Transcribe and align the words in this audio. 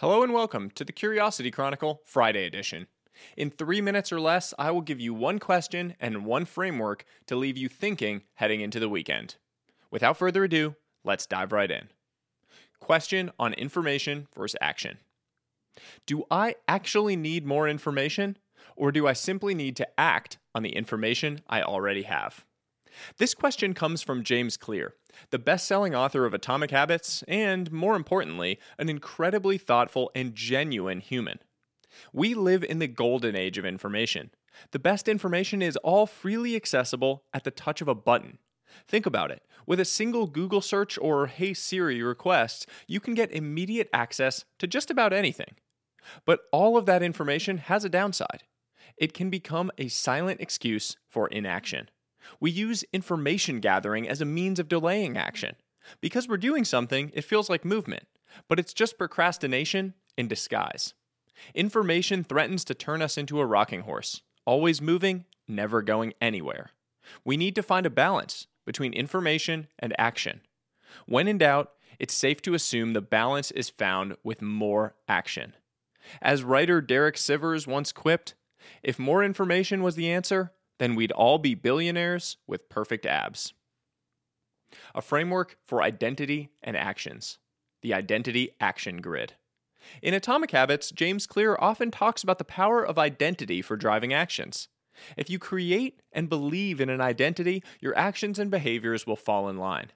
Hello 0.00 0.22
and 0.22 0.32
welcome 0.32 0.70
to 0.76 0.84
the 0.84 0.92
Curiosity 0.92 1.50
Chronicle 1.50 2.02
Friday 2.04 2.46
edition. 2.46 2.86
In 3.36 3.50
three 3.50 3.80
minutes 3.80 4.12
or 4.12 4.20
less, 4.20 4.54
I 4.56 4.70
will 4.70 4.80
give 4.80 5.00
you 5.00 5.12
one 5.12 5.40
question 5.40 5.96
and 5.98 6.24
one 6.24 6.44
framework 6.44 7.04
to 7.26 7.34
leave 7.34 7.58
you 7.58 7.68
thinking 7.68 8.22
heading 8.34 8.60
into 8.60 8.78
the 8.78 8.88
weekend. 8.88 9.34
Without 9.90 10.16
further 10.16 10.44
ado, 10.44 10.76
let's 11.02 11.26
dive 11.26 11.50
right 11.50 11.68
in. 11.68 11.88
Question 12.78 13.32
on 13.40 13.54
information 13.54 14.28
versus 14.36 14.56
action 14.60 14.98
Do 16.06 16.22
I 16.30 16.54
actually 16.68 17.16
need 17.16 17.44
more 17.44 17.68
information, 17.68 18.38
or 18.76 18.92
do 18.92 19.08
I 19.08 19.14
simply 19.14 19.52
need 19.52 19.74
to 19.78 19.88
act 19.98 20.38
on 20.54 20.62
the 20.62 20.76
information 20.76 21.40
I 21.48 21.62
already 21.62 22.02
have? 22.02 22.44
This 23.18 23.34
question 23.34 23.74
comes 23.74 24.02
from 24.02 24.24
James 24.24 24.56
Clear, 24.56 24.94
the 25.30 25.38
best 25.38 25.66
selling 25.66 25.94
author 25.94 26.24
of 26.24 26.34
Atomic 26.34 26.70
Habits, 26.70 27.22
and 27.28 27.70
more 27.72 27.96
importantly, 27.96 28.58
an 28.78 28.88
incredibly 28.88 29.58
thoughtful 29.58 30.10
and 30.14 30.34
genuine 30.34 31.00
human. 31.00 31.38
We 32.12 32.34
live 32.34 32.64
in 32.64 32.78
the 32.78 32.86
golden 32.86 33.34
age 33.34 33.58
of 33.58 33.64
information. 33.64 34.30
The 34.72 34.78
best 34.78 35.08
information 35.08 35.62
is 35.62 35.76
all 35.78 36.06
freely 36.06 36.56
accessible 36.56 37.24
at 37.32 37.44
the 37.44 37.50
touch 37.50 37.80
of 37.80 37.88
a 37.88 37.94
button. 37.94 38.38
Think 38.86 39.06
about 39.06 39.30
it. 39.30 39.42
With 39.66 39.80
a 39.80 39.84
single 39.84 40.26
Google 40.26 40.60
search 40.60 40.98
or 41.00 41.26
Hey 41.26 41.54
Siri 41.54 42.02
request, 42.02 42.66
you 42.86 43.00
can 43.00 43.14
get 43.14 43.32
immediate 43.32 43.88
access 43.92 44.44
to 44.58 44.66
just 44.66 44.90
about 44.90 45.12
anything. 45.12 45.56
But 46.24 46.40
all 46.52 46.76
of 46.76 46.86
that 46.86 47.02
information 47.02 47.58
has 47.58 47.84
a 47.84 47.88
downside. 47.88 48.44
It 48.96 49.12
can 49.12 49.30
become 49.30 49.70
a 49.78 49.88
silent 49.88 50.40
excuse 50.40 50.96
for 51.08 51.28
inaction. 51.28 51.88
We 52.40 52.50
use 52.50 52.84
information 52.92 53.60
gathering 53.60 54.08
as 54.08 54.20
a 54.20 54.26
means 54.26 54.58
of 54.58 54.68
delaying 54.68 55.16
action. 55.16 55.56
Because 56.00 56.28
we're 56.28 56.36
doing 56.36 56.64
something, 56.64 57.10
it 57.14 57.24
feels 57.24 57.48
like 57.48 57.64
movement, 57.64 58.04
but 58.48 58.58
it's 58.58 58.74
just 58.74 58.98
procrastination 58.98 59.94
in 60.16 60.28
disguise. 60.28 60.94
Information 61.54 62.24
threatens 62.24 62.64
to 62.64 62.74
turn 62.74 63.00
us 63.00 63.16
into 63.16 63.40
a 63.40 63.46
rocking 63.46 63.82
horse, 63.82 64.22
always 64.44 64.82
moving, 64.82 65.24
never 65.46 65.82
going 65.82 66.12
anywhere. 66.20 66.70
We 67.24 67.36
need 67.36 67.54
to 67.54 67.62
find 67.62 67.86
a 67.86 67.90
balance 67.90 68.46
between 68.66 68.92
information 68.92 69.68
and 69.78 69.94
action. 69.98 70.40
When 71.06 71.28
in 71.28 71.38
doubt, 71.38 71.72
it's 71.98 72.14
safe 72.14 72.42
to 72.42 72.54
assume 72.54 72.92
the 72.92 73.00
balance 73.00 73.50
is 73.50 73.70
found 73.70 74.16
with 74.22 74.42
more 74.42 74.94
action. 75.08 75.54
As 76.20 76.42
writer 76.42 76.80
Derek 76.80 77.16
Sivers 77.16 77.66
once 77.66 77.92
quipped, 77.92 78.34
if 78.82 78.98
more 78.98 79.24
information 79.24 79.82
was 79.82 79.94
the 79.94 80.10
answer, 80.10 80.52
then 80.78 80.94
we'd 80.94 81.12
all 81.12 81.38
be 81.38 81.54
billionaires 81.54 82.36
with 82.46 82.68
perfect 82.68 83.06
abs. 83.06 83.52
A 84.94 85.02
framework 85.02 85.56
for 85.66 85.82
identity 85.82 86.50
and 86.62 86.76
actions. 86.76 87.38
The 87.82 87.94
Identity 87.94 88.50
Action 88.60 89.00
Grid. 89.00 89.34
In 90.02 90.14
Atomic 90.14 90.50
Habits, 90.50 90.90
James 90.90 91.26
Clear 91.26 91.56
often 91.58 91.90
talks 91.90 92.22
about 92.22 92.38
the 92.38 92.44
power 92.44 92.84
of 92.84 92.98
identity 92.98 93.62
for 93.62 93.76
driving 93.76 94.12
actions. 94.12 94.68
If 95.16 95.30
you 95.30 95.38
create 95.38 96.02
and 96.12 96.28
believe 96.28 96.80
in 96.80 96.90
an 96.90 97.00
identity, 97.00 97.62
your 97.80 97.96
actions 97.96 98.38
and 98.38 98.50
behaviors 98.50 99.06
will 99.06 99.16
fall 99.16 99.48
in 99.48 99.56
line. 99.56 99.92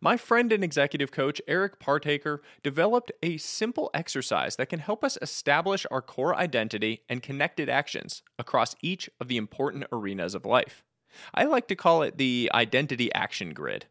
My 0.00 0.16
friend 0.16 0.52
and 0.52 0.62
executive 0.62 1.10
coach, 1.10 1.40
Eric 1.46 1.78
Partaker, 1.78 2.42
developed 2.62 3.12
a 3.22 3.36
simple 3.36 3.90
exercise 3.94 4.56
that 4.56 4.68
can 4.68 4.80
help 4.80 5.04
us 5.04 5.18
establish 5.22 5.86
our 5.90 6.02
core 6.02 6.34
identity 6.34 7.02
and 7.08 7.22
connected 7.22 7.68
actions 7.68 8.22
across 8.38 8.76
each 8.82 9.08
of 9.20 9.28
the 9.28 9.36
important 9.36 9.84
arenas 9.92 10.34
of 10.34 10.44
life. 10.44 10.84
I 11.34 11.44
like 11.44 11.68
to 11.68 11.76
call 11.76 12.02
it 12.02 12.18
the 12.18 12.50
Identity 12.54 13.12
Action 13.14 13.52
Grid. 13.52 13.86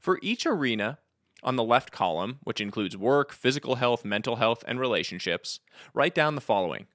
For 0.00 0.18
each 0.22 0.46
arena, 0.46 0.98
on 1.42 1.56
the 1.56 1.62
left 1.62 1.92
column, 1.92 2.38
which 2.42 2.60
includes 2.60 2.96
work, 2.96 3.32
physical 3.32 3.76
health, 3.76 4.04
mental 4.04 4.36
health, 4.36 4.64
and 4.66 4.80
relationships, 4.80 5.60
write 5.92 6.14
down 6.14 6.34
the 6.34 6.40
following 6.40 6.86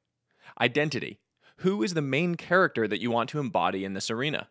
Identity. 0.60 1.20
Who 1.58 1.84
is 1.84 1.94
the 1.94 2.02
main 2.02 2.36
character 2.36 2.88
that 2.88 3.02
you 3.02 3.12
want 3.12 3.30
to 3.30 3.40
embody 3.40 3.86
in 3.86 3.94
this 3.94 4.10
arena? 4.10 4.48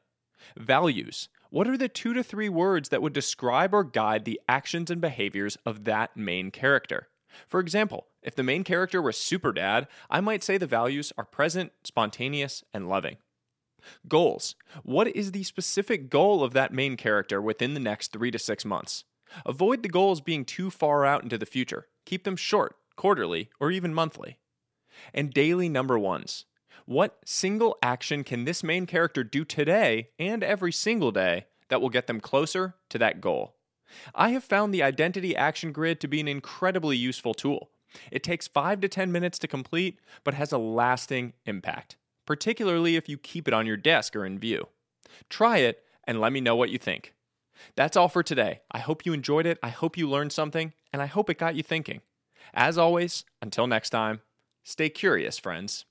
Values. 0.56 1.28
What 1.50 1.68
are 1.68 1.76
the 1.76 1.88
two 1.88 2.12
to 2.14 2.22
three 2.22 2.48
words 2.48 2.90
that 2.90 3.00
would 3.02 3.12
describe 3.12 3.72
or 3.72 3.84
guide 3.84 4.24
the 4.24 4.40
actions 4.48 4.90
and 4.90 5.00
behaviors 5.00 5.56
of 5.64 5.84
that 5.84 6.16
main 6.16 6.50
character? 6.50 7.08
For 7.46 7.60
example, 7.60 8.06
if 8.22 8.34
the 8.34 8.42
main 8.42 8.64
character 8.64 9.00
was 9.00 9.16
super 9.16 9.52
dad, 9.52 9.86
I 10.10 10.20
might 10.20 10.42
say 10.42 10.58
the 10.58 10.66
values 10.66 11.12
are 11.16 11.24
present, 11.24 11.72
spontaneous, 11.84 12.64
and 12.74 12.88
loving. 12.88 13.16
Goals. 14.08 14.56
What 14.82 15.08
is 15.08 15.32
the 15.32 15.44
specific 15.44 16.10
goal 16.10 16.42
of 16.42 16.52
that 16.52 16.72
main 16.72 16.96
character 16.96 17.40
within 17.40 17.74
the 17.74 17.80
next 17.80 18.12
three 18.12 18.30
to 18.30 18.38
six 18.38 18.64
months? 18.64 19.04
Avoid 19.46 19.82
the 19.82 19.88
goals 19.88 20.20
being 20.20 20.44
too 20.44 20.70
far 20.70 21.04
out 21.04 21.22
into 21.22 21.38
the 21.38 21.46
future. 21.46 21.86
Keep 22.04 22.24
them 22.24 22.36
short, 22.36 22.76
quarterly, 22.96 23.50
or 23.60 23.70
even 23.70 23.94
monthly. 23.94 24.38
And 25.14 25.32
daily 25.32 25.68
number 25.68 25.98
ones. 25.98 26.44
What 26.86 27.18
single 27.24 27.76
action 27.82 28.24
can 28.24 28.44
this 28.44 28.62
main 28.62 28.86
character 28.86 29.24
do 29.24 29.44
today 29.44 30.10
and 30.18 30.42
every 30.42 30.72
single 30.72 31.10
day 31.10 31.46
that 31.68 31.80
will 31.80 31.90
get 31.90 32.06
them 32.06 32.20
closer 32.20 32.74
to 32.90 32.98
that 32.98 33.20
goal? 33.20 33.54
I 34.14 34.30
have 34.30 34.44
found 34.44 34.72
the 34.72 34.82
Identity 34.82 35.34
Action 35.34 35.72
Grid 35.72 36.00
to 36.00 36.08
be 36.08 36.20
an 36.20 36.28
incredibly 36.28 36.96
useful 36.96 37.34
tool. 37.34 37.70
It 38.10 38.22
takes 38.22 38.46
5 38.46 38.80
to 38.82 38.88
10 38.88 39.10
minutes 39.10 39.38
to 39.40 39.48
complete, 39.48 39.98
but 40.24 40.34
has 40.34 40.52
a 40.52 40.58
lasting 40.58 41.32
impact, 41.46 41.96
particularly 42.26 42.96
if 42.96 43.08
you 43.08 43.16
keep 43.16 43.48
it 43.48 43.54
on 43.54 43.66
your 43.66 43.78
desk 43.78 44.14
or 44.14 44.26
in 44.26 44.38
view. 44.38 44.68
Try 45.30 45.58
it 45.58 45.82
and 46.04 46.20
let 46.20 46.32
me 46.32 46.40
know 46.40 46.56
what 46.56 46.70
you 46.70 46.78
think. 46.78 47.14
That's 47.76 47.96
all 47.96 48.08
for 48.08 48.22
today. 48.22 48.60
I 48.70 48.78
hope 48.78 49.04
you 49.04 49.12
enjoyed 49.12 49.46
it. 49.46 49.58
I 49.62 49.70
hope 49.70 49.96
you 49.96 50.08
learned 50.08 50.32
something, 50.32 50.72
and 50.92 51.02
I 51.02 51.06
hope 51.06 51.28
it 51.30 51.38
got 51.38 51.54
you 51.54 51.62
thinking. 51.62 52.02
As 52.54 52.78
always, 52.78 53.24
until 53.42 53.66
next 53.66 53.90
time, 53.90 54.20
stay 54.62 54.88
curious, 54.88 55.38
friends. 55.38 55.84